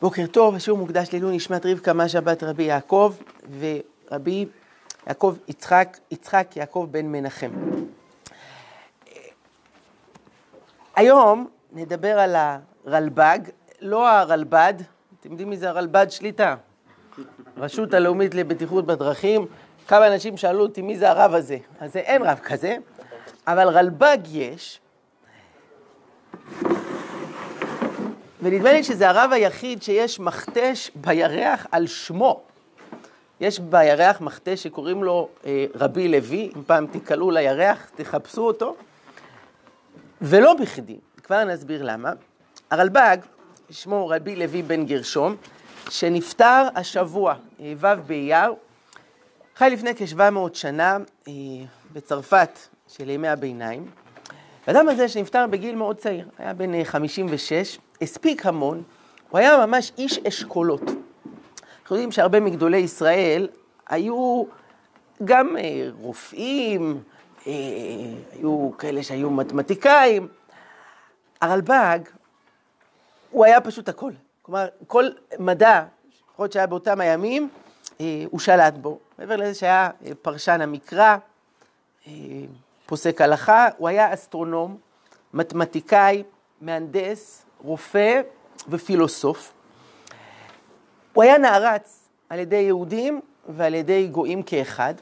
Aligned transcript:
בוקר 0.00 0.26
טוב, 0.26 0.54
השיעור 0.54 0.78
מוקדש 0.78 1.08
לעילוי 1.12 1.36
נשמת 1.36 1.66
רבקה 1.66 1.92
משה 1.92 2.20
בת 2.20 2.42
רבי 2.42 2.62
יעקב 2.62 3.14
ורבי 3.60 4.46
יעקב 5.06 5.36
יצחק, 5.48 5.98
יצחק 6.10 6.56
יעקב 6.56 6.88
בן 6.90 7.06
מנחם. 7.06 7.50
היום 10.96 11.48
נדבר 11.72 12.18
על 12.18 12.36
הרלב"ג, 12.36 13.38
לא 13.80 14.08
הרלב"ד, 14.08 14.74
אתם 15.20 15.30
יודעים 15.30 15.50
מי 15.50 15.56
זה 15.56 15.68
הרלב"ד 15.68 16.10
שליטה? 16.10 16.54
רשות 17.56 17.94
הלאומית 17.94 18.34
לבטיחות 18.34 18.86
בדרכים. 18.86 19.46
כמה 19.88 20.06
אנשים 20.06 20.36
שאלו 20.36 20.62
אותי 20.62 20.82
מי 20.82 20.98
זה 20.98 21.10
הרב 21.10 21.34
הזה, 21.34 21.58
אז 21.80 21.96
אין 21.96 22.22
רב 22.22 22.38
כזה, 22.38 22.76
אבל 23.46 23.68
רלב"ג 23.68 24.18
יש. 24.28 24.80
ונדמה 28.42 28.72
לי 28.72 28.84
שזה 28.84 29.08
הרב 29.08 29.30
היחיד 29.32 29.82
שיש 29.82 30.20
מכתש 30.20 30.90
בירח 30.94 31.66
על 31.70 31.86
שמו. 31.86 32.40
יש 33.40 33.60
בירח 33.60 34.20
מכתש 34.20 34.62
שקוראים 34.62 35.04
לו 35.04 35.28
אה, 35.46 35.66
רבי 35.74 36.08
לוי, 36.08 36.50
אם 36.56 36.62
פעם 36.66 36.86
תיקלעו 36.86 37.30
לירח, 37.30 37.90
תחפשו 37.96 38.42
אותו. 38.42 38.76
ולא 40.22 40.54
בכדי, 40.54 40.96
כבר 41.22 41.44
נסביר 41.44 41.82
למה. 41.82 42.12
הרלב"ג, 42.70 43.16
שמו 43.70 44.08
רבי 44.08 44.36
לוי 44.36 44.62
בן 44.62 44.86
גרשום, 44.86 45.36
שנפטר 45.90 46.68
השבוע, 46.74 47.34
אה, 47.60 47.72
ו' 47.76 47.86
באייר, 48.06 48.54
חי 49.56 49.70
לפני 49.72 49.94
כ-700 49.94 50.54
שנה 50.54 50.98
אה, 51.28 51.32
בצרפת 51.92 52.58
של 52.88 53.10
ימי 53.10 53.28
הביניים. 53.28 53.90
האדם 54.66 54.88
הזה 54.88 55.08
שנפטר 55.08 55.46
בגיל 55.46 55.74
מאוד 55.74 55.96
צעיר, 55.96 56.28
היה 56.38 56.54
בן 56.54 56.84
56, 56.84 57.52
אה, 57.52 57.89
הספיק 58.02 58.46
המון, 58.46 58.82
הוא 59.30 59.38
היה 59.38 59.66
ממש 59.66 59.92
איש 59.98 60.18
אשכולות. 60.18 60.82
אנחנו 60.82 61.96
יודעים 61.96 62.12
שהרבה 62.12 62.40
מגדולי 62.40 62.76
ישראל 62.76 63.48
היו 63.88 64.44
גם 65.24 65.56
אה, 65.56 65.88
רופאים, 66.00 67.02
אה, 67.46 67.52
היו 68.32 68.70
כאלה 68.78 69.02
שהיו 69.02 69.30
מתמטיקאים. 69.30 70.28
הרלב"ג, 71.40 71.98
הוא 73.30 73.44
היה 73.44 73.60
פשוט 73.60 73.88
הכל. 73.88 74.12
כלומר, 74.42 74.66
כל 74.86 75.08
מדע, 75.38 75.84
לפחות 76.30 76.52
שהיה 76.52 76.66
באותם 76.66 77.00
הימים, 77.00 77.48
אה, 78.00 78.24
הוא 78.30 78.40
שלט 78.40 78.74
בו. 78.74 78.98
מעבר 79.18 79.36
לזה 79.36 79.54
שהיה 79.54 79.90
פרשן 80.22 80.60
המקרא, 80.60 81.16
פוסק 82.86 83.20
הלכה, 83.20 83.68
הוא 83.78 83.88
היה 83.88 84.14
אסטרונום, 84.14 84.76
מתמטיקאי, 85.34 86.22
מהנדס, 86.60 87.44
רופא 87.62 88.20
ופילוסוף. 88.68 89.52
הוא 91.12 91.24
היה 91.24 91.38
נערץ 91.38 92.08
על 92.28 92.38
ידי 92.38 92.56
יהודים 92.56 93.20
ועל 93.48 93.74
ידי 93.74 94.08
גויים 94.08 94.42
כאחד. 94.42 94.94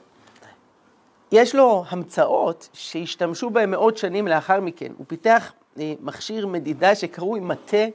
יש 1.33 1.55
לו 1.55 1.85
המצאות 1.89 2.69
שהשתמשו 2.73 3.51
בהם 3.51 3.71
מאות 3.71 3.97
שנים 3.97 4.29
לאחר 4.29 4.61
מכן. 4.61 4.93
הוא 4.99 5.07
פיתח 5.09 5.53
אה, 5.81 5.95
מכשיר 6.01 6.47
מדידה 6.47 6.95
שקרוי 6.95 7.41
מטה 7.41 7.87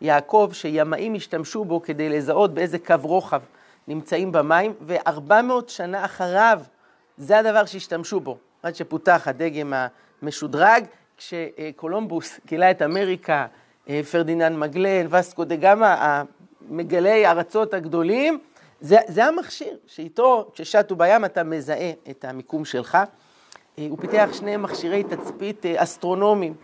יעקב, 0.00 0.50
שימאים 0.52 1.14
השתמשו 1.14 1.64
בו 1.64 1.82
כדי 1.82 2.08
לזהות 2.08 2.54
באיזה 2.54 2.78
קו 2.78 2.94
רוחב 3.02 3.40
נמצאים 3.88 4.32
במים, 4.32 4.72
ו-400 4.80 5.52
שנה 5.68 6.04
אחריו 6.04 6.60
זה 7.16 7.38
הדבר 7.38 7.64
שהשתמשו 7.64 8.20
בו, 8.20 8.38
עד 8.62 8.74
שפותח 8.74 9.22
הדגם 9.26 9.72
המשודרג, 10.22 10.84
כשקולומבוס 11.16 12.40
גילה 12.46 12.70
את 12.70 12.82
אמריקה 12.82 13.46
פרדיננד 14.10 14.56
מגלן, 14.58 15.06
וסקו 15.10 15.44
דה 15.44 15.56
גמא, 15.56 16.22
מגלי 16.68 17.26
ארצות 17.26 17.74
הגדולים, 17.74 18.38
זה, 18.80 18.96
זה 19.06 19.24
המכשיר 19.24 19.76
שאיתו, 19.86 20.50
כששטו 20.54 20.96
בים 20.96 21.24
אתה 21.24 21.42
מזהה 21.42 21.90
את 22.10 22.24
המיקום 22.24 22.64
שלך. 22.64 22.98
אה, 23.78 23.86
הוא 23.90 23.98
פיתח 23.98 24.28
שני 24.32 24.56
מכשירי 24.56 25.02
תצפית 25.02 25.66
אה, 25.66 25.82
אסטרונומיים 25.82 26.54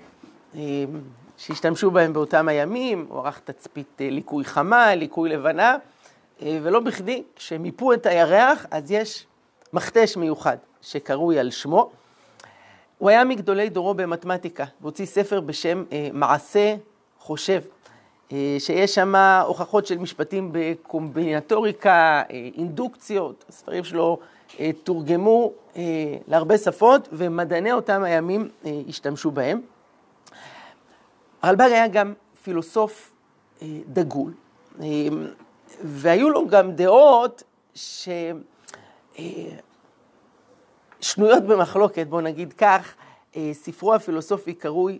שהשתמשו 1.36 1.90
בהם 1.90 2.12
באותם 2.12 2.48
הימים, 2.48 3.06
הוא 3.08 3.18
ערך 3.18 3.40
תצפית 3.44 4.00
ליקוי 4.00 4.44
חמה, 4.44 4.94
ליקוי 4.94 5.28
לבנה, 5.28 5.76
ולא 6.42 6.80
בכדי, 6.80 7.22
כשמיפו 7.36 7.92
את 7.92 8.06
הירח, 8.06 8.66
אז 8.70 8.90
יש 8.90 9.26
מכתש 9.72 10.16
מיוחד 10.16 10.56
שקרוי 10.80 11.38
על 11.38 11.50
שמו. 11.50 11.90
הוא 12.98 13.10
היה 13.10 13.24
מגדולי 13.24 13.68
דורו 13.68 13.94
במתמטיקה, 13.94 14.64
והוציא 14.80 15.06
ספר 15.06 15.40
בשם 15.40 15.84
מעשה 16.12 16.74
חושב 17.18 17.60
אה, 18.32 18.56
שיש 18.58 18.94
שם 18.94 19.14
הוכחות 19.46 19.86
של 19.86 19.98
משפטים 19.98 20.50
בקומבינטוריקה, 20.52 22.22
אה, 22.30 22.48
אינדוקציות, 22.56 23.44
הספרים 23.48 23.84
שלו 23.84 24.18
אה, 24.60 24.70
תורגמו 24.84 25.52
להרבה 26.28 26.58
שפות 26.58 27.08
ומדעני 27.12 27.72
אותם 27.72 28.02
הימים 28.02 28.48
השתמשו 28.88 29.30
בהם. 29.30 29.60
הרלב"ג 31.42 31.68
היה 31.72 31.88
גם 31.88 32.14
פילוסוף 32.42 33.12
דגול, 33.86 34.32
והיו 35.82 36.30
לו 36.30 36.48
גם 36.48 36.72
דעות 36.72 37.42
ששנויות 37.74 38.42
במחלוקת, 41.42 42.06
בואו 42.06 42.20
נגיד 42.20 42.52
כך, 42.52 42.94
ספרו 43.52 43.94
הפילוסופי 43.94 44.54
קרוי 44.54 44.98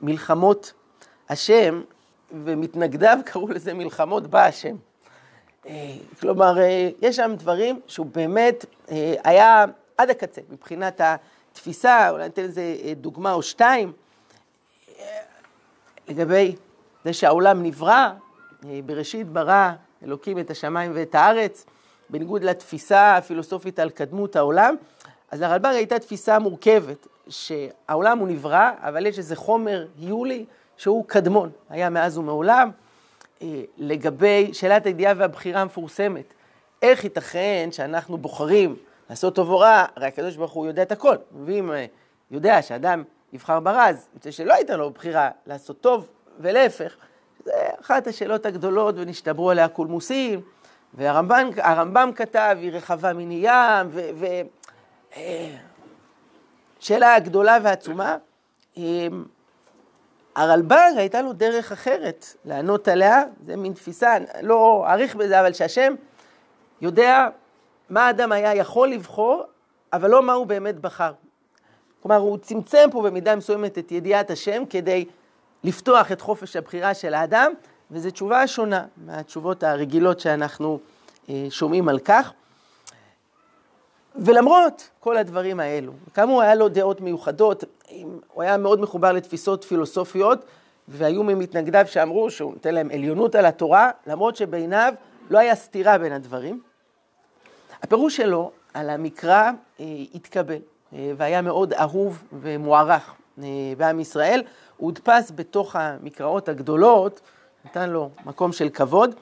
מלחמות 0.00 0.72
השם, 1.28 1.82
ומתנגדיו 2.44 3.18
קראו 3.24 3.48
לזה 3.48 3.74
מלחמות 3.74 4.26
בא 4.26 4.44
השם. 4.44 4.76
אה, 5.66 5.94
כלומר, 6.20 6.60
אה, 6.60 6.90
יש 7.02 7.16
שם 7.16 7.34
דברים 7.38 7.80
שהוא 7.86 8.06
באמת 8.06 8.64
אה, 8.90 9.14
היה 9.24 9.64
עד 9.98 10.10
הקצה 10.10 10.40
מבחינת 10.50 11.00
התפיסה, 11.00 12.10
אולי 12.10 12.24
ניתן 12.24 12.42
לזה 12.42 12.76
דוגמה 12.96 13.32
או 13.32 13.42
שתיים, 13.42 13.92
לגבי 16.08 16.56
זה 17.04 17.12
שהעולם 17.12 17.62
נברא, 17.62 18.10
בראשית 18.86 19.28
ברא 19.28 19.70
אלוקים 20.04 20.38
את 20.38 20.50
השמיים 20.50 20.90
ואת 20.94 21.14
הארץ, 21.14 21.66
בניגוד 22.10 22.44
לתפיסה 22.44 23.16
הפילוסופית 23.16 23.78
על 23.78 23.90
קדמות 23.90 24.36
העולם, 24.36 24.74
אז 25.30 25.40
לרלב"ג 25.40 25.72
הייתה 25.74 25.98
תפיסה 25.98 26.38
מורכבת, 26.38 27.06
שהעולם 27.28 28.18
הוא 28.18 28.28
נברא, 28.28 28.70
אבל 28.80 29.06
יש 29.06 29.18
איזה 29.18 29.36
חומר 29.36 29.86
יולי 29.98 30.44
שהוא 30.82 31.04
קדמון, 31.06 31.50
היה 31.70 31.90
מאז 31.90 32.18
ומעולם. 32.18 32.70
אה, 33.42 33.62
לגבי 33.78 34.50
שאלת 34.52 34.86
הידיעה 34.86 35.14
והבחירה 35.16 35.60
המפורסמת, 35.60 36.34
איך 36.82 37.04
ייתכן 37.04 37.68
שאנחנו 37.72 38.18
בוחרים 38.18 38.76
לעשות 39.10 39.34
טוב 39.34 39.50
או 39.50 39.58
רע, 39.58 39.84
הרי 39.96 40.06
הקדוש 40.06 40.36
ברוך 40.36 40.52
הוא 40.52 40.66
יודע 40.66 40.82
את 40.82 40.92
הכל. 40.92 41.16
ואם 41.44 41.72
אה, 41.72 41.86
יודע 42.30 42.62
שאדם 42.62 43.02
יבחר 43.32 43.60
ברז, 43.60 44.08
יוצא 44.14 44.30
שלא 44.30 44.54
הייתה 44.54 44.76
לו 44.76 44.90
בחירה 44.90 45.30
לעשות 45.46 45.80
טוב, 45.80 46.08
ולהפך, 46.40 46.96
זה 47.44 47.52
אחת 47.80 48.06
השאלות 48.06 48.46
הגדולות 48.46 48.94
ונשתברו 48.98 49.50
עליה 49.50 49.68
קולמוסים, 49.68 50.40
והרמב"ם 50.94 52.10
כתב, 52.16 52.56
היא 52.60 52.72
רחבה 52.72 53.12
מני 53.12 53.40
ים, 53.42 53.88
ו... 53.90 54.00
ו 54.14 54.26
אה, 55.16 55.56
שאלה 56.80 57.18
גדולה 57.18 57.58
ועצומה. 57.62 58.16
הרלב"ג 60.36 60.92
הייתה 60.96 61.22
לו 61.22 61.32
דרך 61.32 61.72
אחרת 61.72 62.26
לענות 62.44 62.88
עליה, 62.88 63.22
זה 63.46 63.56
מין 63.56 63.72
תפיסה, 63.72 64.16
לא 64.42 64.84
אאריך 64.86 65.16
בזה, 65.16 65.40
אבל 65.40 65.52
שהשם 65.52 65.94
יודע 66.80 67.28
מה 67.90 68.06
האדם 68.06 68.32
היה 68.32 68.54
יכול 68.54 68.88
לבחור, 68.88 69.42
אבל 69.92 70.10
לא 70.10 70.22
מה 70.22 70.32
הוא 70.32 70.46
באמת 70.46 70.80
בחר. 70.80 71.12
כלומר, 72.02 72.16
הוא 72.16 72.38
צמצם 72.38 72.88
פה 72.92 73.02
במידה 73.02 73.36
מסוימת 73.36 73.78
את 73.78 73.92
ידיעת 73.92 74.30
השם 74.30 74.62
כדי 74.70 75.04
לפתוח 75.64 76.12
את 76.12 76.20
חופש 76.20 76.56
הבחירה 76.56 76.94
של 76.94 77.14
האדם, 77.14 77.52
וזו 77.90 78.10
תשובה 78.10 78.46
שונה 78.46 78.84
מהתשובות 78.96 79.62
הרגילות 79.62 80.20
שאנחנו 80.20 80.78
אה, 81.28 81.46
שומעים 81.50 81.88
על 81.88 81.98
כך. 81.98 82.32
ולמרות 84.16 84.90
כל 85.00 85.16
הדברים 85.16 85.60
האלו, 85.60 85.92
כאמור 86.14 86.42
היה 86.42 86.54
לו 86.54 86.68
דעות 86.68 87.00
מיוחדות, 87.00 87.64
הוא 88.32 88.42
היה 88.42 88.56
מאוד 88.56 88.80
מחובר 88.80 89.12
לתפיסות 89.12 89.64
פילוסופיות, 89.64 90.44
והיו 90.88 91.22
ממתנגדיו 91.22 91.86
שאמרו 91.86 92.30
שהוא 92.30 92.52
נותן 92.52 92.74
להם 92.74 92.90
עליונות 92.92 93.34
על 93.34 93.46
התורה, 93.46 93.90
למרות 94.06 94.36
שבעיניו 94.36 94.94
לא 95.30 95.38
היה 95.38 95.54
סתירה 95.54 95.98
בין 95.98 96.12
הדברים. 96.12 96.60
הפירוש 97.82 98.16
שלו 98.16 98.50
על 98.74 98.90
המקרא 98.90 99.50
אה, 99.80 99.86
התקבל, 100.14 100.58
אה, 100.92 101.12
והיה 101.16 101.42
מאוד 101.42 101.72
אהוב 101.72 102.22
ומוערך 102.32 103.14
אה, 103.42 103.44
בעם 103.76 104.00
ישראל. 104.00 104.42
הוא 104.76 104.86
הודפס 104.86 105.32
בתוך 105.34 105.76
המקראות 105.76 106.48
הגדולות, 106.48 107.20
נתן 107.64 107.90
לו 107.90 108.10
מקום 108.26 108.52
של 108.52 108.68
כבוד. 108.68 109.14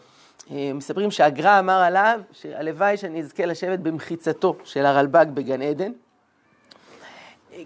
אה, 0.50 0.72
מספרים 0.74 1.10
שהגר"א 1.10 1.58
אמר 1.58 1.82
עליו 1.82 2.20
שהלוואי 2.32 2.96
שאני 2.96 3.20
אזכה 3.20 3.46
לשבת 3.46 3.78
במחיצתו 3.78 4.56
של 4.64 4.86
הרלב"ג 4.86 5.26
בגן 5.34 5.62
עדן. 5.62 5.92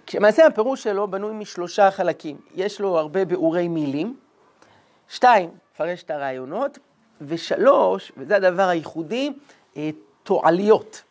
כשמעשה 0.07 0.47
הפירוש 0.47 0.83
שלו 0.83 1.09
בנוי 1.09 1.33
משלושה 1.33 1.91
חלקים. 1.91 2.37
יש 2.55 2.81
לו 2.81 2.99
הרבה 2.99 3.25
ביאורי 3.25 3.69
מילים. 3.69 4.17
שתיים, 5.09 5.51
לפרש 5.75 6.03
את 6.03 6.11
הרעיונות, 6.11 6.79
ושלוש, 7.21 8.13
וזה 8.17 8.37
הדבר 8.37 8.69
הייחודי, 8.69 9.33
אה, 9.77 9.91
תועליות. 10.23 11.03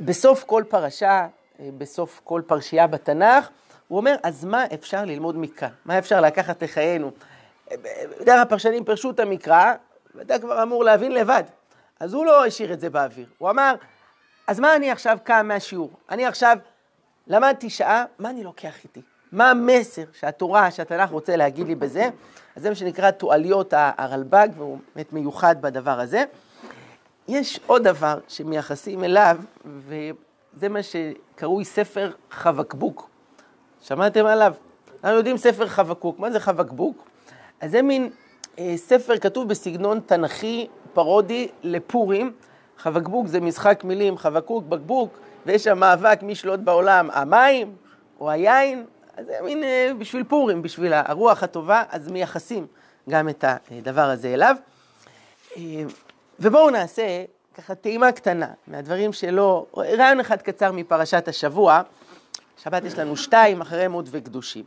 בסוף 0.00 0.44
כל 0.44 0.64
פרשה, 0.68 1.26
אה, 1.60 1.68
בסוף 1.78 2.20
כל 2.24 2.42
פרשייה 2.46 2.86
בתנ"ך, 2.86 3.48
הוא 3.88 3.98
אומר, 3.98 4.16
אז 4.22 4.44
מה 4.44 4.64
אפשר 4.74 5.04
ללמוד 5.04 5.36
מכאן? 5.38 5.68
מה 5.84 5.98
אפשר 5.98 6.20
לקחת 6.20 6.62
לחיינו? 6.62 7.10
בדרך 8.20 8.40
הפרשנים 8.40 8.84
פירשו 8.84 9.10
את 9.10 9.20
המקרא, 9.20 9.72
ואתה 10.14 10.38
כבר 10.38 10.62
אמור 10.62 10.84
להבין 10.84 11.12
לבד. 11.12 11.42
אז 12.00 12.14
הוא 12.14 12.26
לא 12.26 12.46
השאיר 12.46 12.72
את 12.72 12.80
זה 12.80 12.90
באוויר. 12.90 13.26
הוא 13.38 13.50
אמר, 13.50 13.74
אז 14.46 14.60
מה 14.60 14.76
אני 14.76 14.90
עכשיו 14.90 15.18
קם 15.24 15.48
מהשיעור? 15.48 15.90
אני 16.10 16.26
עכשיו 16.26 16.56
למדתי 17.26 17.70
שעה, 17.70 18.04
מה 18.18 18.30
אני 18.30 18.44
לוקח 18.44 18.84
איתי? 18.84 19.02
מה 19.32 19.50
המסר 19.50 20.02
שהתורה, 20.12 20.70
שהתנ"ך 20.70 21.10
רוצה 21.10 21.36
להגיד 21.36 21.66
לי 21.66 21.74
בזה? 21.74 22.10
אז 22.56 22.62
זה 22.62 22.68
מה 22.68 22.74
שנקרא 22.74 23.10
תועליות 23.10 23.74
הרלב"ג, 23.76 24.48
והוא 24.56 24.78
באמת 24.94 25.12
מיוחד 25.12 25.62
בדבר 25.62 26.00
הזה. 26.00 26.24
יש 27.28 27.60
עוד 27.66 27.82
דבר 27.82 28.18
שמייחסים 28.28 29.04
אליו, 29.04 29.38
וזה 29.64 30.68
מה 30.68 30.80
שקרוי 30.82 31.64
ספר 31.64 32.12
חבקבוק. 32.30 33.08
שמעתם 33.80 34.26
עליו? 34.26 34.54
אנחנו 35.04 35.16
יודעים 35.16 35.36
ספר 35.36 35.66
חבקוק. 35.66 36.18
מה 36.18 36.30
זה 36.30 36.40
חבקבוק? 36.40 37.08
אז 37.60 37.70
זה 37.70 37.82
מין 37.82 38.10
ספר 38.76 39.18
כתוב 39.18 39.48
בסגנון 39.48 40.00
תנכי 40.06 40.66
פרודי 40.92 41.48
לפורים. 41.62 42.32
חבקבוק 42.78 43.26
זה 43.26 43.40
משחק 43.40 43.84
מילים, 43.84 44.18
חבקוק, 44.18 44.64
בקבוק, 44.64 45.18
ויש 45.46 45.64
שם 45.64 45.78
מאבק 45.78 46.22
מי 46.22 46.32
ישלוט 46.32 46.60
בעולם, 46.60 47.08
המים 47.12 47.76
או 48.20 48.30
היין, 48.30 48.84
אז 49.16 49.26
זה 49.26 49.32
מין 49.44 49.64
אה, 49.64 49.90
בשביל 49.98 50.24
פורים, 50.24 50.62
בשביל 50.62 50.92
הרוח 50.92 51.42
הטובה, 51.42 51.82
אז 51.90 52.08
מייחסים 52.08 52.66
גם 53.10 53.28
את 53.28 53.44
הדבר 53.70 54.10
הזה 54.10 54.28
אליו. 54.28 54.56
אה, 55.56 55.62
ובואו 56.40 56.70
נעשה 56.70 57.24
ככה 57.54 57.74
טעימה 57.74 58.12
קטנה 58.12 58.48
מהדברים 58.66 59.12
שלא, 59.12 59.66
רעיון 59.76 60.20
אחד 60.20 60.42
קצר 60.42 60.72
מפרשת 60.72 61.28
השבוע, 61.28 61.82
שבת 62.62 62.84
יש 62.84 62.98
לנו 62.98 63.16
שתיים, 63.16 63.60
אחרי 63.60 63.88
מות 63.88 64.06
וקדושים. 64.10 64.64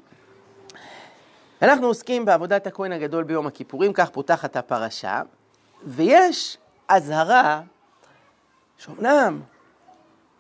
אנחנו 1.62 1.88
עוסקים 1.88 2.26
בעבודת 2.26 2.68
הכהן 2.68 2.92
הגדול 2.92 3.24
ביום 3.24 3.48
הכיפורים, 3.48 3.94
כך 3.94 4.10
פותחת 4.10 4.56
הפרשה, 4.56 5.22
ויש 5.84 6.58
אזהרה 6.88 7.62
שאומנם 8.78 9.42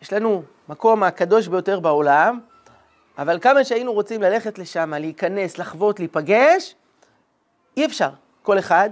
יש 0.01 0.13
לנו 0.13 0.43
מקום 0.69 1.03
הקדוש 1.03 1.47
ביותר 1.47 1.79
בעולם, 1.79 2.39
אבל 3.17 3.39
כמה 3.39 3.63
שהיינו 3.63 3.93
רוצים 3.93 4.21
ללכת 4.21 4.59
לשם, 4.59 4.93
להיכנס, 4.93 5.57
לחוות, 5.57 5.99
להיפגש, 5.99 6.75
אי 7.77 7.85
אפשר. 7.85 8.09
כל 8.43 8.59
אחד, 8.59 8.89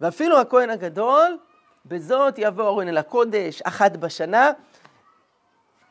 ואפילו 0.00 0.40
הכהן 0.40 0.70
הגדול, 0.70 1.38
בזאת 1.86 2.34
יבוא 2.38 2.64
ארון 2.64 2.88
אל 2.88 2.98
הקודש, 2.98 3.62
אחת 3.62 3.96
בשנה. 3.96 4.50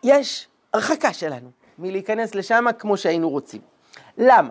יש 0.03 0.47
הרחקה 0.73 1.13
שלנו 1.13 1.51
מלהיכנס 1.79 2.35
לשם 2.35 2.65
כמו 2.79 2.97
שהיינו 2.97 3.29
רוצים. 3.29 3.61
למה? 4.17 4.49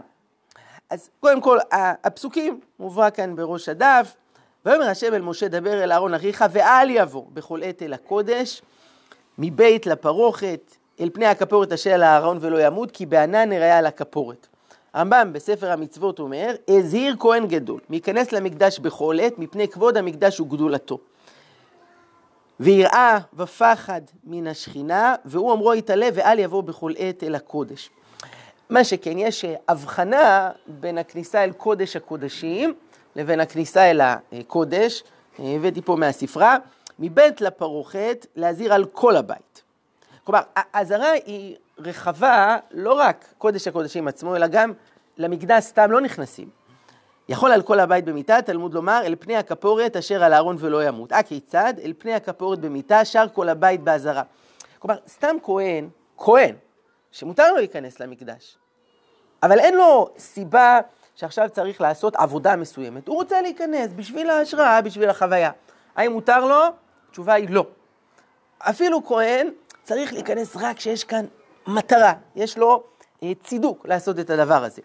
אז 0.90 1.10
קודם 1.20 1.40
כל, 1.40 1.58
הפסוקים 2.04 2.60
מובא 2.78 3.10
כאן 3.10 3.36
בראש 3.36 3.68
הדף, 3.68 4.16
ויאמר 4.66 4.88
השם 4.88 5.14
אל 5.14 5.22
משה 5.22 5.48
דבר 5.48 5.82
אל 5.82 5.92
אהרון 5.92 6.14
אחיך 6.14 6.44
ואל 6.50 6.90
יבוא 6.90 7.24
בכל 7.32 7.62
עת 7.62 7.82
אל 7.82 7.92
הקודש 7.92 8.62
מבית 9.38 9.86
לפרוכת 9.86 10.76
אל 11.00 11.10
פני 11.12 11.26
הכפורת 11.26 11.72
אשר 11.72 11.90
על 11.90 12.02
הארון 12.02 12.38
ולא 12.40 12.66
ימות 12.66 12.90
כי 12.90 13.06
בענן 13.06 13.48
נראה 13.48 13.78
על 13.78 13.86
הכפורת. 13.86 14.46
הרמב"ם 14.94 15.32
בספר 15.32 15.70
המצוות 15.70 16.18
אומר, 16.18 16.54
הזהיר 16.68 17.16
כהן 17.18 17.46
גדול 17.46 17.80
להיכנס 17.90 18.32
למקדש 18.32 18.78
בכל 18.78 19.18
עת 19.22 19.38
מפני 19.38 19.68
כבוד 19.68 19.96
המקדש 19.96 20.40
וגדולתו. 20.40 20.98
ויראה 22.60 23.18
ופחד 23.36 24.00
מן 24.24 24.46
השכינה, 24.46 25.14
והוא 25.24 25.52
אמרו 25.52 25.74
יתעלה 25.74 26.08
ואל 26.14 26.38
יבוא 26.38 26.62
בכל 26.62 26.92
עת 26.98 27.24
אל 27.24 27.34
הקודש. 27.34 27.90
מה 28.70 28.84
שכן, 28.84 29.18
יש 29.18 29.44
הבחנה 29.68 30.50
בין 30.66 30.98
הכניסה 30.98 31.44
אל 31.44 31.52
קודש 31.52 31.96
הקודשים 31.96 32.74
לבין 33.16 33.40
הכניסה 33.40 33.90
אל 33.90 34.00
הקודש, 34.00 35.02
הבאתי 35.38 35.82
פה 35.82 35.96
מהספרה, 35.96 36.56
מבית 36.98 37.40
לפרוכת 37.40 38.26
להזהיר 38.36 38.74
על 38.74 38.84
כל 38.84 39.16
הבית. 39.16 39.62
כלומר, 40.24 40.40
האזהרה 40.56 41.10
היא 41.10 41.56
רחבה 41.78 42.56
לא 42.70 42.92
רק 42.92 43.24
קודש 43.38 43.68
הקודשים 43.68 44.08
עצמו, 44.08 44.36
אלא 44.36 44.46
גם 44.46 44.72
למקדש 45.19 45.64
סתם 45.64 45.92
לא 45.92 46.00
נכנסים. 46.00 46.48
יכול 47.28 47.52
על 47.52 47.62
כל 47.62 47.80
הבית 47.80 48.04
במיטה, 48.04 48.42
תלמוד 48.42 48.74
לומר, 48.74 49.00
אל 49.04 49.14
פני 49.19 49.36
הכפורת 49.36 49.96
אשר 49.96 50.24
על 50.24 50.32
הארון 50.32 50.56
ולא 50.58 50.84
ימות. 50.84 51.12
הכיצד? 51.12 51.74
אל 51.84 51.92
פני 51.98 52.14
הכפורת 52.14 52.58
במיטה, 52.58 53.04
שר 53.04 53.26
כל 53.32 53.48
הבית 53.48 53.80
באזהרה. 53.80 54.22
כלומר, 54.78 54.96
סתם 55.08 55.36
כהן, 55.42 55.88
כהן, 56.19 56.54
שמותר 57.16 57.50
לו 57.50 57.56
להיכנס 57.56 58.00
למקדש, 58.00 58.58
אבל 59.42 59.58
אין 59.58 59.74
לו 59.74 60.08
סיבה 60.18 60.80
שעכשיו 61.14 61.48
צריך 61.52 61.80
לעשות 61.80 62.16
עבודה 62.16 62.56
מסוימת. 62.56 63.08
הוא 63.08 63.16
רוצה 63.16 63.42
להיכנס 63.42 63.90
בשביל 63.96 64.30
ההשראה, 64.30 64.82
בשביל 64.82 65.08
החוויה. 65.08 65.50
האם 65.96 66.12
מותר 66.12 66.46
לו? 66.46 66.64
התשובה 67.08 67.34
היא 67.34 67.50
לא. 67.50 67.66
אפילו 68.58 69.04
כהן 69.04 69.48
צריך 69.82 70.12
להיכנס 70.12 70.56
רק 70.56 70.76
כשיש 70.76 71.04
כאן 71.04 71.24
מטרה, 71.66 72.12
יש 72.34 72.58
לו 72.58 72.82
אה, 73.22 73.32
צידוק 73.44 73.86
לעשות 73.86 74.19
את 74.19 74.30
הדבר 74.30 74.64
הזה. 74.64 74.82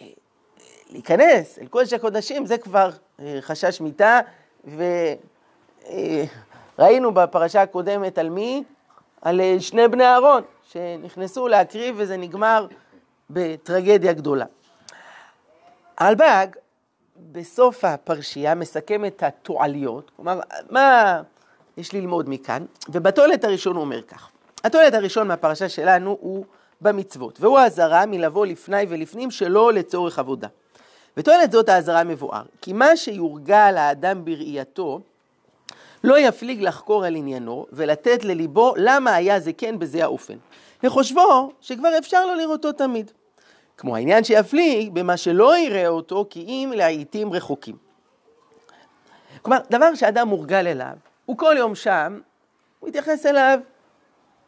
אה, 0.00 0.06
להיכנס 0.90 1.58
אל 1.58 1.66
קודש 1.66 1.92
הקודשים 1.92 2.46
זה 2.46 2.58
כבר 2.58 2.90
אה, 3.20 3.38
חשש 3.40 3.80
מיתה, 3.80 4.20
וראינו 6.78 7.14
בפרשה 7.14 7.62
הקודמת 7.62 8.18
על 8.18 8.30
מי? 8.30 8.64
על 9.22 9.40
שני 9.58 9.88
בני 9.88 10.04
אהרון 10.04 10.42
שנכנסו 10.72 11.48
להקריב 11.48 11.94
וזה 11.98 12.16
נגמר 12.16 12.66
בטרגדיה 13.30 14.12
גדולה. 14.12 14.44
הרלב"ג 15.98 16.46
בסוף 17.32 17.84
הפרשייה 17.84 18.54
מסכם 18.54 19.04
את 19.04 19.22
התועליות, 19.22 20.10
כלומר, 20.16 20.40
מה 20.70 21.22
יש 21.76 21.94
ללמוד 21.94 22.28
מכאן, 22.28 22.64
ובתועלת 22.88 23.44
הראשון 23.44 23.76
הוא 23.76 23.84
אומר 23.84 24.02
כך. 24.02 24.30
התועלת 24.64 24.94
הראשון 24.94 25.28
מהפרשה 25.28 25.68
שלנו 25.68 26.18
הוא 26.20 26.44
במצוות, 26.80 27.40
והוא 27.40 27.58
האזהרה 27.58 28.06
מלבוא 28.06 28.46
לפני 28.46 28.82
ולפנים 28.88 29.30
שלא 29.30 29.72
לצורך 29.72 30.18
עבודה. 30.18 30.48
ותועלת 31.16 31.52
זאת 31.52 31.68
האזהרה 31.68 32.04
מבואר, 32.04 32.42
כי 32.60 32.72
מה 32.72 32.96
שיורגל 32.96 33.76
האדם 33.76 34.24
בראייתו, 34.24 35.00
לא 36.04 36.18
יפליג 36.18 36.62
לחקור 36.62 37.04
על 37.04 37.16
עניינו 37.16 37.66
ולתת 37.72 38.24
לליבו 38.24 38.74
למה 38.76 39.14
היה 39.14 39.40
זה 39.40 39.52
כן 39.52 39.78
בזה 39.78 40.02
האופן. 40.02 40.34
לחושבו 40.82 41.52
שכבר 41.60 41.98
אפשר 41.98 42.26
לו 42.26 42.34
לראותו 42.34 42.72
תמיד. 42.72 43.10
כמו 43.76 43.96
העניין 43.96 44.24
שיפליג 44.24 44.92
במה 44.92 45.16
שלא 45.16 45.58
יראה 45.58 45.88
אותו 45.88 46.26
כי 46.30 46.40
אם 46.40 46.72
לעיתים 46.76 47.32
רחוקים. 47.32 47.76
כלומר, 49.42 49.58
דבר 49.70 49.94
שאדם 49.94 50.28
מורגל 50.28 50.66
אליו, 50.66 50.96
הוא 51.24 51.38
כל 51.38 51.54
יום 51.58 51.74
שם, 51.74 52.20
הוא 52.80 52.88
יתייחס 52.88 53.26
אליו 53.26 53.58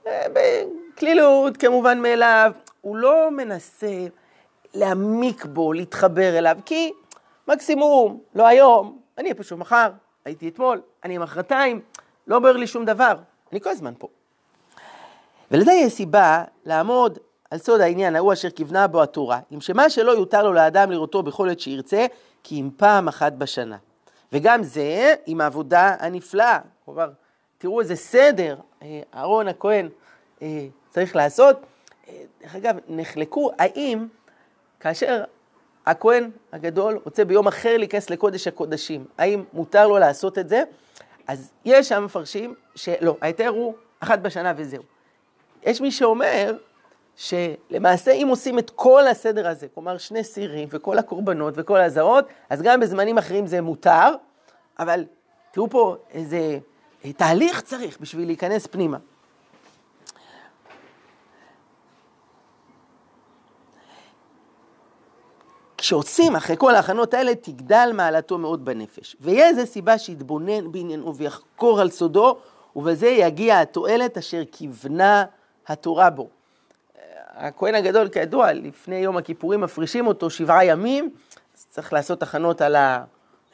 אה, 0.07 0.27
בקלילות, 0.33 1.57
כמובן 1.57 2.03
מאליו, 2.03 2.53
הוא 2.81 2.97
לא 2.97 3.31
מנסה 3.31 4.07
להעמיק 4.75 5.45
בו, 5.45 5.73
להתחבר 5.73 6.39
אליו, 6.39 6.59
כי 6.65 6.93
מקסימום, 7.49 8.21
לא 8.35 8.47
היום, 8.47 8.99
אני 9.19 9.25
אהיה 9.25 9.35
פשוט 9.35 9.59
מחר, 9.59 9.91
הייתי 10.27 10.49
אתמול, 10.49 10.81
אני 11.05 11.19
מחרתיים, 11.19 11.81
לא 12.27 12.39
בוער 12.39 12.57
לי 12.57 12.67
שום 12.67 12.85
דבר, 12.85 13.15
אני 13.53 13.61
כל 13.61 13.71
הזמן 13.71 13.93
פה. 13.99 14.09
ולזה 15.51 15.73
יש 15.73 15.93
סיבה 15.93 16.45
לעמוד 16.65 17.19
על 17.51 17.59
סוד 17.59 17.81
העניין 17.81 18.17
ההוא 18.17 18.33
אשר 18.33 18.51
כיוונה 18.51 18.87
בו 18.87 19.03
התורה, 19.03 19.41
אם 19.55 19.61
שמה 19.61 19.91
שלא 19.91 20.11
יותר 20.11 20.43
לו 20.43 20.53
לאדם 20.53 20.91
לראותו 20.91 21.23
בכל 21.23 21.49
עת 21.49 21.61
שירצה, 21.61 22.07
כי 22.43 22.61
אם 22.61 22.71
פעם 22.77 23.09
אחת 23.09 23.33
בשנה. 23.33 23.77
וגם 24.33 24.63
זה 24.63 25.15
עם 25.27 25.41
העבודה 25.41 25.97
הנפלאה. 25.99 26.59
כלומר, 26.85 27.11
תראו 27.59 27.81
איזה 27.81 27.97
סדר 27.97 28.57
אה, 28.83 29.01
אהרון 29.15 29.49
הכהן 29.49 29.89
אה, 30.43 30.67
צריך 30.91 31.17
לעשות. 31.17 31.57
אה, 32.09 32.23
דרך 32.43 32.57
אגב, 32.57 32.77
נחלקו 32.89 33.51
האם 33.59 34.07
כאשר 34.81 35.25
הכהן 35.87 36.31
הגדול 36.53 36.99
רוצה 37.05 37.25
ביום 37.25 37.47
אחר 37.47 37.77
להיכנס 37.77 38.11
לקודש 38.11 38.47
הקודשים, 38.47 39.05
האם 39.19 39.45
מותר 39.53 39.87
לו 39.89 39.99
לעשות 39.99 40.39
את 40.39 40.49
זה? 40.49 40.63
אז 41.27 41.53
יש 41.65 41.89
שם 41.89 42.05
מפרשים 42.05 42.55
שלא, 42.75 43.17
ההיתר 43.21 43.49
הוא 43.49 43.75
אחת 44.01 44.19
בשנה 44.19 44.53
וזהו. 44.57 44.83
יש 45.63 45.81
מי 45.81 45.91
שאומר 45.91 46.57
שלמעשה 47.17 48.11
אם 48.11 48.27
עושים 48.31 48.59
את 48.59 48.71
כל 48.71 49.09
הסדר 49.09 49.49
הזה, 49.49 49.67
כלומר 49.75 49.99
שני 49.99 50.25
סירים 50.25 50.69
וכל 50.71 50.99
הקורבנות 50.99 51.55
וכל 51.57 51.77
האזהרות, 51.77 52.25
אז 52.51 52.63
גם 52.63 52.81
בזמנים 52.81 53.19
אחרים 53.19 53.47
זה 53.47 53.61
מותר, 53.61 54.15
אבל 54.79 55.05
תראו 55.51 55.71
פה 55.71 55.97
איזה 56.11 56.59
תהליך 57.17 57.61
צריך 57.61 57.99
בשביל 58.01 58.27
להיכנס 58.27 58.67
פנימה. 58.67 58.99
כשעושים 65.87 66.37
אחרי 66.37 66.57
כל 66.59 66.75
ההכנות 66.75 67.15
האלה, 67.15 67.35
תגדל 67.35 67.91
מעלתו 67.95 68.39
מאוד 68.39 68.65
בנפש. 68.65 69.17
ויהיה 69.21 69.49
איזה 69.49 69.67
סיבה 69.67 69.99
שיתבונן 69.99 70.73
בעניינו 70.73 71.17
ויחקור 71.17 71.81
על 71.81 71.91
סודו, 71.91 72.39
ובזה 72.77 73.07
יגיע 73.07 73.61
התועלת 73.61 74.19
אשר 74.19 74.43
כיוונה 74.53 75.25
התורה 75.67 76.11
בו. 76.11 76.29
הכהן 77.35 77.75
הגדול, 77.75 78.09
כידוע, 78.09 78.53
לפני 78.53 78.97
יום 78.97 79.17
הכיפורים 79.17 79.61
מפרישים 79.61 80.07
אותו 80.07 80.31
שבעה 80.31 80.65
ימים, 80.65 81.11
אז 81.57 81.67
צריך 81.71 81.93
לעשות 81.93 82.23
הכנות 82.23 82.61
על 82.61 82.77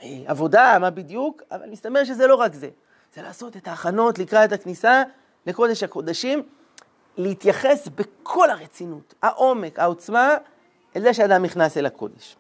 העבודה, 0.01 0.77
מה 0.81 0.91
בדיוק, 0.91 1.43
אבל 1.51 1.71
מסתבר 1.71 2.05
שזה 2.05 2.27
לא 2.27 2.35
רק 2.35 2.55
זה. 2.55 2.69
זה 3.15 3.23
לעשות 3.23 3.57
את 3.57 3.69
ההכנות 3.69 4.19
לקראת 4.19 4.53
הכניסה 4.53 5.03
לקודש 5.47 5.83
הקודשים, 5.83 6.43
להתייחס 7.17 7.89
בכל 7.95 8.51
הרצינות, 8.51 9.15
העומק, 9.23 9.79
העוצמה, 9.79 10.37
אל 10.97 11.03
זה 11.03 11.15
שאדם 11.15 11.43
נכנס 11.43 11.77
אל 11.77 11.87
הקודש. 11.87 12.37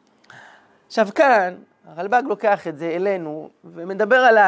עכשיו 0.87 1.09
כאן, 1.15 1.55
הרלב"ג 1.87 2.23
לוקח 2.29 2.67
את 2.69 2.77
זה 2.77 2.91
אלינו 2.91 3.51
ומדבר 3.65 4.17
על 4.17 4.39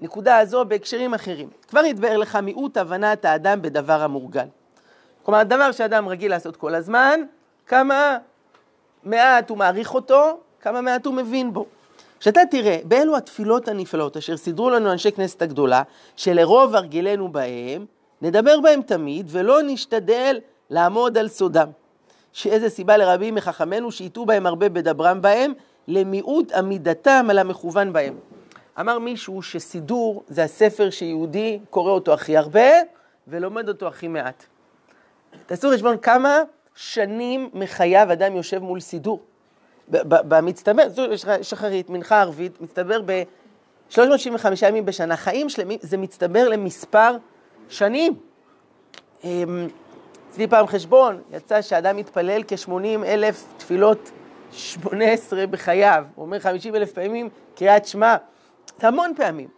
הנקודה 0.00 0.38
הזו 0.38 0.64
בהקשרים 0.64 1.14
אחרים. 1.14 1.48
כבר 1.68 1.84
יתבאר 1.84 2.16
לך 2.16 2.36
מיעוט 2.36 2.76
הבנת 2.76 3.24
האדם 3.24 3.62
בדבר 3.62 4.02
המורגל. 4.02 4.46
כלומר, 5.22 5.42
דבר 5.42 5.72
שאדם 5.72 6.08
רגיל 6.08 6.30
לעשות 6.30 6.56
כל 6.56 6.74
הזמן, 6.74 7.20
כמה 7.66 8.18
מעט 9.04 9.50
הוא 9.50 9.58
מעריך 9.58 9.94
אותו, 9.94 10.40
כמה 10.60 10.80
מעט 10.80 11.06
הוא 11.06 11.14
מבין 11.14 11.52
בו. 11.52 11.66
כשאתה 12.20 12.40
תראה, 12.50 12.78
באלו 12.84 13.16
התפילות 13.16 13.68
הנפלאות 13.68 14.16
אשר 14.16 14.36
סידרו 14.36 14.70
לנו 14.70 14.92
אנשי 14.92 15.12
כנסת 15.12 15.42
הגדולה, 15.42 15.82
שלרוב 16.16 16.74
הרגילנו 16.74 17.32
בהם, 17.32 17.86
נדבר 18.22 18.60
בהם 18.60 18.82
תמיד, 18.82 19.26
ולא 19.30 19.62
נשתדל 19.62 20.40
לעמוד 20.70 21.18
על 21.18 21.28
סודם. 21.28 21.68
שאיזה 22.32 22.70
סיבה 22.70 22.96
לרבים 22.96 23.34
מחכמינו 23.34 23.92
שיטעו 23.92 24.26
בהם 24.26 24.46
הרבה 24.46 24.68
בדברם 24.68 25.22
בהם, 25.22 25.52
למיעוט 25.88 26.52
עמידתם 26.52 27.26
על 27.30 27.38
המכוון 27.38 27.92
בהם. 27.92 28.14
אמר 28.80 28.98
מישהו 28.98 29.42
שסידור 29.42 30.24
זה 30.28 30.44
הספר 30.44 30.90
שיהודי 30.90 31.58
קורא 31.70 31.90
אותו 31.90 32.12
הכי 32.12 32.36
הרבה 32.36 32.70
ולומד 33.28 33.68
אותו 33.68 33.88
הכי 33.88 34.08
מעט. 34.08 34.44
תעשו 35.46 35.70
חשבון 35.74 35.98
כמה 35.98 36.38
שנים 36.74 37.50
מחייו 37.54 38.08
אדם 38.12 38.36
יושב 38.36 38.58
מול 38.58 38.80
סידור. 38.80 39.20
במצטבר, 39.88 40.82
שחרית, 41.42 41.90
מנחה 41.90 42.20
ערבית, 42.20 42.60
מצטבר 42.60 43.00
ב-365 43.06 44.46
ימים 44.68 44.84
בשנה. 44.84 45.16
חיים 45.16 45.48
שלמים, 45.48 45.78
זה 45.82 45.96
מצטבר 45.96 46.48
למספר 46.48 47.16
שנים. 47.68 48.14
עשיתי 50.30 50.46
פעם 50.46 50.66
חשבון, 50.66 51.22
יצא 51.30 51.62
שאדם 51.62 51.96
מתפלל 51.96 52.42
כ-80 52.48 53.04
אלף 53.04 53.44
תפילות 53.56 54.10
18 54.52 55.46
בחייו, 55.46 56.04
הוא 56.14 56.24
אומר 56.24 56.38
50 56.38 56.74
אלף 56.74 56.92
פעמים 56.92 57.28
קריאת 57.54 57.86
שמע, 57.86 58.16
זה 58.80 58.88
המון 58.88 59.12
פעמים. 59.16 59.48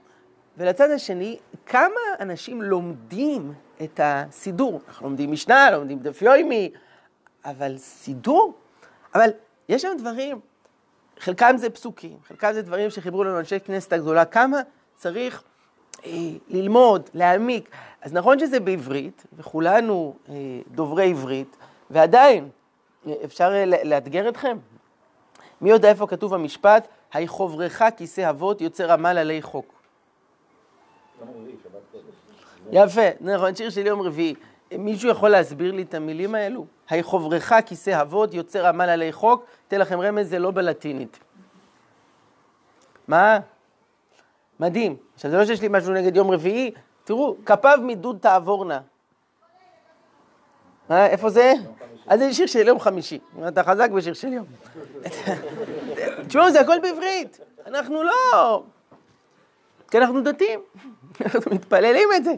ולצד 0.58 0.90
השני, 0.90 1.38
כמה 1.66 2.00
אנשים 2.20 2.62
לומדים 2.62 3.52
את 3.82 4.00
הסידור? 4.02 4.80
אנחנו 4.88 5.06
לומדים 5.06 5.32
משנה, 5.32 5.70
לומדים 5.70 5.98
דף 5.98 6.22
יוימי, 6.22 6.72
אבל 7.44 7.78
סידור? 7.78 8.54
אבל 9.14 9.30
יש 9.68 9.82
שם 9.82 9.96
דברים, 9.98 10.40
חלקם 11.18 11.56
זה 11.56 11.70
פסוקים, 11.70 12.16
חלקם 12.28 12.52
זה 12.52 12.62
דברים 12.62 12.90
שחיברו 12.90 13.24
לנו 13.24 13.38
אנשי 13.38 13.60
כנסת 13.60 13.92
הגדולה, 13.92 14.24
כמה 14.24 14.60
צריך 14.94 15.42
ללמוד, 16.48 17.10
להעמיק. 17.14 17.70
אז 18.02 18.12
נכון 18.12 18.38
שזה 18.38 18.60
בעברית, 18.60 19.26
וכולנו 19.36 20.14
אה, 20.28 20.34
דוברי 20.70 21.10
עברית, 21.10 21.56
ועדיין 21.90 22.48
אה, 23.06 23.14
אפשר 23.24 23.52
אה, 23.54 23.64
לאתגר 23.84 24.28
אתכם. 24.28 24.56
מי 25.60 25.70
יודע 25.70 25.88
איפה 25.88 26.06
כתוב 26.06 26.34
המשפט, 26.34 26.88
היחוברך 27.12 27.82
כיסא 27.96 28.30
אבות 28.30 28.60
יוצר 28.60 28.92
עמל 28.92 29.18
עלי 29.18 29.42
חוק. 29.42 29.82
יפה, 32.72 33.00
נכון, 33.20 33.54
שיר 33.54 33.70
של 33.70 33.86
יום 33.86 34.00
רביעי. 34.00 34.34
מישהו 34.78 35.10
יכול 35.10 35.28
להסביר 35.28 35.72
לי 35.72 35.82
את 35.82 35.94
המילים 35.94 36.34
האלו? 36.34 36.66
היחוברך 36.88 37.52
כיסא 37.66 38.00
אבות 38.00 38.34
יוצר 38.34 38.66
עמל 38.66 38.88
עלי 38.88 39.12
חוק, 39.12 39.44
אתן 39.68 39.80
לכם 39.80 40.00
רמז, 40.00 40.28
זה 40.28 40.38
לא 40.38 40.50
בלטינית. 40.50 41.18
מה? 43.08 43.38
מדהים. 44.60 44.96
עכשיו, 45.14 45.30
זה 45.30 45.36
לא 45.36 45.44
שיש 45.44 45.60
לי 45.60 45.68
משהו 45.70 45.92
נגד 45.92 46.16
יום 46.16 46.30
רביעי, 46.30 46.70
תראו, 47.04 47.36
כפיו 47.46 47.78
מדוד 47.82 48.18
תעבורנה. 48.20 48.80
אה, 50.90 51.06
איפה 51.06 51.30
זה? 51.30 51.52
אז 52.06 52.20
זה 52.20 52.34
שיר 52.34 52.46
של 52.46 52.68
יום 52.68 52.80
חמישי. 52.80 53.18
אתה 53.48 53.62
חזק 53.62 53.90
בשיר 53.90 54.14
של 54.14 54.32
יום. 54.32 54.46
תשמעו, 56.26 56.50
זה 56.50 56.60
הכל 56.60 56.78
בעברית. 56.82 57.40
אנחנו 57.66 58.02
לא... 58.02 58.62
כי 59.90 59.98
אנחנו 59.98 60.20
דתיים. 60.20 60.60
אנחנו 61.24 61.54
מתפללים 61.54 62.08
את 62.16 62.24
זה. 62.24 62.32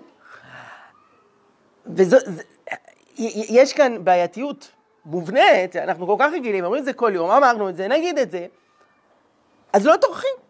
ויש 3.46 3.72
כאן 3.72 4.04
בעייתיות 4.04 4.70
מובנית, 5.06 5.76
אנחנו 5.76 6.06
כל 6.06 6.16
כך 6.18 6.32
רגילים, 6.32 6.64
אומרים 6.64 6.80
את 6.80 6.84
זה 6.84 6.92
כל 6.92 7.12
יום, 7.14 7.30
אמרנו 7.30 7.68
את 7.68 7.76
זה, 7.76 7.88
נגיד 7.88 8.18
את 8.18 8.30
זה, 8.30 8.46
אז 9.72 9.86
לא 9.86 9.96
טורחים. 9.96 10.43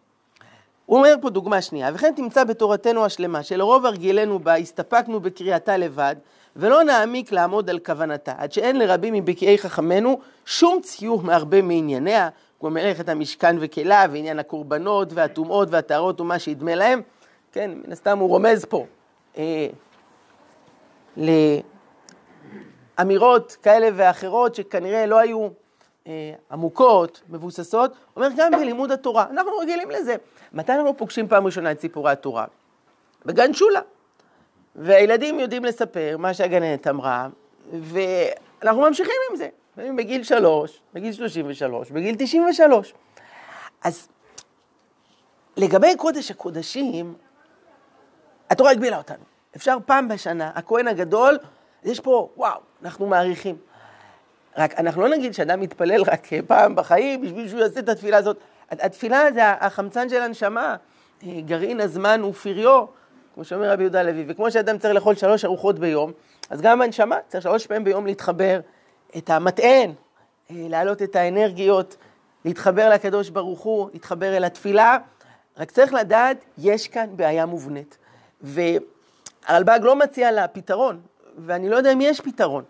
הוא 0.86 0.98
אומר 0.98 1.14
פה 1.20 1.30
דוגמה 1.30 1.62
שנייה, 1.62 1.90
וכן 1.94 2.12
תמצא 2.16 2.44
בתורתנו 2.44 3.04
השלמה, 3.04 3.42
שלרוב 3.42 3.86
הרגילנו 3.86 4.38
בה 4.38 4.56
הסתפקנו 4.56 5.20
בקריאתה 5.20 5.76
לבד, 5.76 6.16
ולא 6.56 6.82
נעמיק 6.84 7.32
לעמוד 7.32 7.70
על 7.70 7.78
כוונתה, 7.78 8.32
עד 8.38 8.52
שאין 8.52 8.78
לרבים 8.78 9.14
מבקיעי 9.14 9.58
חכמינו 9.58 10.20
שום 10.46 10.80
ציור 10.82 11.22
מהרבה 11.22 11.62
מענייניה, 11.62 12.28
כמו 12.60 12.70
מלאכת 12.70 13.08
המשכן 13.08 13.56
וכליו, 13.60 14.08
ועניין 14.12 14.38
הקורבנות 14.38 15.12
והטומאות 15.12 15.68
והטהרות 15.70 16.20
ומה 16.20 16.38
שידמה 16.38 16.74
להם. 16.74 17.02
כן, 17.52 17.70
מן 17.86 17.92
הסתם 17.92 18.18
הוא 18.18 18.28
רומז 18.28 18.64
פה 18.64 18.86
אה, 19.38 19.68
לאמירות 22.98 23.56
כאלה 23.62 23.88
ואחרות 23.94 24.54
שכנראה 24.54 25.06
לא 25.06 25.18
היו 25.18 25.48
אה, 26.06 26.32
עמוקות, 26.50 27.22
מבוססות, 27.28 27.92
אומר 28.16 28.28
גם 28.36 28.52
בלימוד 28.52 28.90
התורה, 28.90 29.26
אנחנו 29.30 29.52
רגילים 29.58 29.90
לזה. 29.90 30.16
מתי 30.54 30.72
אנחנו 30.72 30.96
פוגשים 30.96 31.28
פעם 31.28 31.46
ראשונה 31.46 31.72
את 31.72 31.80
סיפורי 31.80 32.12
התורה? 32.12 32.44
בגן 33.26 33.54
שולה. 33.54 33.80
והילדים 34.76 35.40
יודעים 35.40 35.64
לספר 35.64 36.16
מה 36.18 36.34
שהגננת 36.34 36.86
אמרה, 36.86 37.28
ואנחנו 37.72 38.80
ממשיכים 38.80 39.14
עם 39.30 39.36
זה. 39.36 39.48
בגיל 39.76 40.22
שלוש, 40.22 40.80
בגיל 40.94 41.12
שלושים 41.12 41.46
ושלוש, 41.48 41.90
בגיל 41.90 42.14
תשעים 42.18 42.46
ושלוש. 42.50 42.94
אז 43.84 44.08
לגבי 45.56 45.96
קודש 45.96 46.30
הקודשים, 46.30 47.14
התורה 48.50 48.70
הגבילה 48.70 48.98
אותנו. 48.98 49.24
אפשר 49.56 49.76
פעם 49.86 50.08
בשנה, 50.08 50.50
הכהן 50.54 50.88
הגדול, 50.88 51.38
יש 51.84 52.00
פה, 52.00 52.28
וואו, 52.36 52.60
אנחנו 52.82 53.06
מעריכים. 53.06 53.56
רק 54.56 54.80
אנחנו 54.80 55.02
לא 55.02 55.08
נגיד 55.08 55.34
שאדם 55.34 55.60
מתפלל 55.60 56.02
רק 56.02 56.26
פעם 56.46 56.74
בחיים 56.74 57.20
בשביל 57.22 57.48
שהוא 57.48 57.60
יעשה 57.60 57.80
את 57.80 57.88
התפילה 57.88 58.16
הזאת. 58.16 58.38
התפילה 58.82 59.32
זה 59.34 59.50
החמצן 59.50 60.08
של 60.08 60.22
הנשמה, 60.22 60.76
גרעין 61.24 61.80
הזמן 61.80 62.20
הוא 62.20 62.32
פריו, 62.32 62.84
כמו 63.34 63.44
שאומר 63.44 63.70
רבי 63.70 63.82
יהודה 63.82 64.00
הלוי, 64.00 64.24
וכמו 64.28 64.50
שאדם 64.50 64.78
צריך 64.78 64.94
לאכול 64.94 65.14
שלוש 65.14 65.44
ארוחות 65.44 65.78
ביום, 65.78 66.12
אז 66.50 66.60
גם 66.60 66.82
הנשמה 66.82 67.16
צריך 67.28 67.42
שלוש 67.42 67.66
פעמים 67.66 67.84
ביום 67.84 68.06
להתחבר 68.06 68.60
את 69.16 69.30
המטען, 69.30 69.92
להעלות 70.50 71.02
את 71.02 71.16
האנרגיות, 71.16 71.96
להתחבר 72.44 72.90
לקדוש 72.90 73.30
ברוך 73.30 73.60
הוא, 73.60 73.90
להתחבר 73.92 74.36
אל 74.36 74.44
התפילה, 74.44 74.98
רק 75.58 75.70
צריך 75.70 75.92
לדעת, 75.94 76.36
יש 76.58 76.88
כאן 76.88 77.06
בעיה 77.16 77.46
מובנית. 77.46 77.98
והרלב"ג 78.40 79.80
לא 79.82 79.96
מציע 79.96 80.32
לה 80.32 80.48
פתרון, 80.48 81.00
ואני 81.38 81.68
לא 81.68 81.76
יודע 81.76 81.92
אם 81.92 82.00
יש 82.00 82.20
פתרון. 82.20 82.64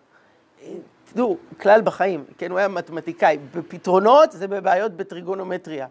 תדעו, 1.14 1.37
כלל 1.61 1.80
בחיים, 1.83 2.25
כן, 2.38 2.50
הוא 2.50 2.59
היה 2.59 2.68
מתמטיקאי, 2.68 3.38
בפתרונות 3.54 4.33
זה 4.33 4.49
בבעיות 4.49 4.92
בטריגונומטריה. 4.92 5.87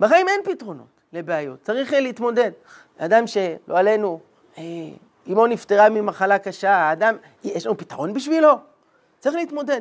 בחיים 0.00 0.28
אין 0.28 0.40
פתרונות 0.44 0.86
לבעיות, 1.12 1.62
צריך 1.62 1.92
להתמודד. 1.92 2.50
אדם 2.98 3.26
שלא 3.26 3.78
עלינו, 3.78 4.20
אה, 4.58 4.62
אמו 5.28 5.46
נפטרה 5.46 5.88
ממחלה 5.88 6.38
קשה, 6.38 6.70
האדם, 6.70 7.16
יש 7.44 7.66
לנו 7.66 7.76
פתרון 7.76 8.14
בשבילו? 8.14 8.52
צריך 9.18 9.34
להתמודד. 9.36 9.80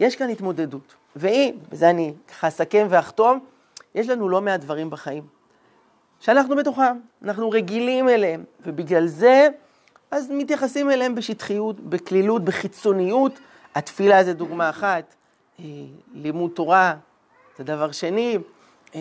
יש 0.00 0.16
כאן 0.16 0.28
התמודדות. 0.28 0.94
ואם, 1.16 1.54
בזה 1.72 1.90
אני 1.90 2.14
ככה 2.28 2.48
אסכם 2.48 2.86
ואחתום, 2.90 3.38
יש 3.94 4.08
לנו 4.08 4.28
לא 4.28 4.40
מעט 4.40 4.60
דברים 4.60 4.90
בחיים 4.90 5.26
שאנחנו 6.20 6.56
בתוכם, 6.56 6.96
אנחנו 7.22 7.50
רגילים 7.50 8.08
אליהם, 8.08 8.44
ובגלל 8.66 9.06
זה, 9.06 9.48
אז 10.10 10.30
מתייחסים 10.30 10.90
אליהם 10.90 11.14
בשטחיות, 11.14 11.80
בקלילות, 11.80 12.44
בחיצוניות. 12.44 13.32
התפילה 13.74 14.24
זה 14.24 14.32
דוגמה 14.32 14.70
אחת, 14.70 15.14
אה, 15.60 15.64
לימוד 16.14 16.50
תורה 16.54 16.96
זה 17.58 17.64
דבר 17.64 17.92
שני, 17.92 18.38
אה, 18.94 19.00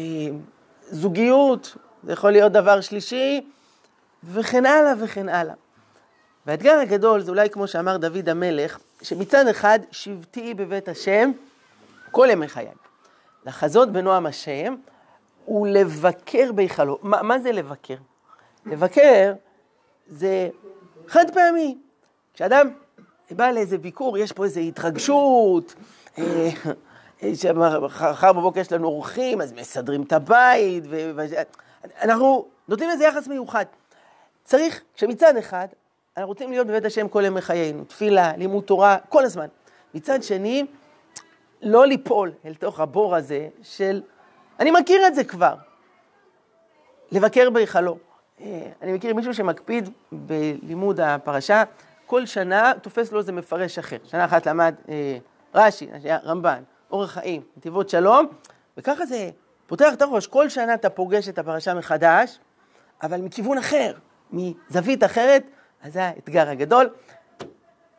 זוגיות 0.82 1.78
זה 2.04 2.14
יכול 2.14 2.32
להיות 2.32 2.52
דבר 2.52 2.82
שלישי, 2.82 3.50
וכן 4.24 4.66
הלאה 4.66 4.94
וכן 5.00 5.30
הלאה. 5.30 5.54
והאתגר 6.46 6.80
הגדול 6.80 7.22
זה 7.22 7.32
אולי 7.32 7.50
כמו 7.50 7.68
שאמר 7.68 7.98
דוד 7.98 8.30
המלך, 8.30 8.80
שמצד 9.02 9.48
אחד 9.48 9.80
שבטי 9.92 10.54
בבית 10.54 10.88
השם 10.88 11.32
כל 12.12 12.28
ימי 12.32 12.48
חיי. 12.48 12.68
לחזות 13.46 13.92
בנועם 13.92 14.26
השם 14.26 14.76
ולבקר 15.48 16.52
בהיכלו. 16.52 17.00
מה, 17.02 17.22
מה 17.22 17.40
זה 17.40 17.52
לבקר? 17.52 17.96
לבקר 18.66 19.34
זה 20.08 20.50
חד 21.08 21.26
פעמי. 21.34 21.78
כשאדם 22.34 22.70
בא 23.34 23.52
לאיזה 23.52 23.78
ביקור, 23.78 24.18
יש 24.18 24.32
פה 24.32 24.44
איזו 24.44 24.60
התרגשות, 24.60 25.76
אה, 26.18 26.50
מחר 27.56 28.34
בבוקר 28.34 28.60
יש 28.60 28.72
לנו 28.72 28.88
אורחים, 28.88 29.42
אז 29.42 29.54
מסדרים 29.54 30.04
את 30.04 30.14
הבית, 30.14 30.84
ואנחנו 30.88 32.46
נותנים 32.68 32.90
לזה 32.90 33.06
יחס 33.06 33.28
מיוחד. 33.28 33.66
צריך 34.44 34.82
שמצד 34.96 35.38
אחד, 35.38 35.68
אנחנו 36.18 36.28
רוצים 36.28 36.52
להיות 36.52 36.68
בבית 36.68 36.86
השם 36.86 37.08
כל 37.08 37.26
ימי 37.26 37.42
חיינו, 37.42 37.84
תפילה, 37.84 38.32
לימוד 38.38 38.64
תורה, 38.64 38.98
כל 39.10 39.24
הזמן. 39.24 39.48
מצד 39.94 40.24
שני, 40.24 40.66
לא 41.62 41.88
ליפול 41.88 42.32
אל 42.46 42.54
תוך 42.54 42.80
הבור 42.80 43.16
הזה 43.16 43.48
של, 43.64 44.02
אני 44.60 44.72
מכיר 44.72 45.08
את 45.08 45.16
זה 45.16 45.24
כבר, 45.24 45.56
לבקר 47.12 47.50
בהיכלו. 47.50 47.98
אה, 48.42 48.70
אני 48.82 48.94
מכיר 48.94 49.14
מישהו 49.14 49.34
שמקפיד 49.34 49.90
בלימוד 50.12 51.00
הפרשה, 51.00 51.64
כל 52.14 52.26
שנה 52.26 52.72
תופס 52.82 53.12
לו 53.12 53.20
איזה 53.20 53.32
מפרש 53.32 53.80
אחר. 53.80 53.98
שנה 54.06 54.26
אחת 54.26 54.46
למד 54.46 54.76
אה, 54.90 55.18
רש"י, 55.56 55.88
רמב"ן, 56.26 56.64
אורח 56.92 57.12
חיים, 57.12 57.42
נתיבות 57.58 57.90
שלום, 57.90 58.28
וככה 58.78 59.06
זה 59.06 59.30
פותח 59.68 59.94
את 59.94 60.02
הראש, 60.02 60.28
כל 60.28 60.50
שנה 60.50 60.74
אתה 60.74 60.90
פוגש 60.90 61.30
את 61.30 61.40
הפרשה 61.40 61.74
מחדש, 61.74 62.40
אבל 63.04 63.22
מכיוון 63.22 63.58
אחר, 63.58 63.94
מזווית 64.32 65.04
אחרת, 65.04 65.44
אז 65.84 65.94
זה 65.94 66.04
האתגר 66.04 66.50
הגדול. 66.50 66.90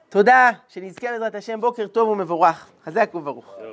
תודה, 0.08 0.50
שנזכה 0.68 1.06
בעזרת 1.12 1.34
השם 1.34 1.60
בוקר 1.60 1.86
טוב 1.86 2.08
ומבורך. 2.08 2.70
חזק 2.84 3.10
וברוך. 3.14 3.56